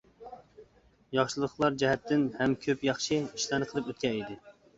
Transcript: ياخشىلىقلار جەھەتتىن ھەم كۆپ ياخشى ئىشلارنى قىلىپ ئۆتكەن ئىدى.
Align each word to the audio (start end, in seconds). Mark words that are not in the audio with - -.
ياخشىلىقلار 1.17 1.77
جەھەتتىن 1.83 2.25
ھەم 2.41 2.57
كۆپ 2.65 2.87
ياخشى 2.89 3.21
ئىشلارنى 3.21 3.71
قىلىپ 3.71 3.95
ئۆتكەن 3.95 4.19
ئىدى. 4.25 4.41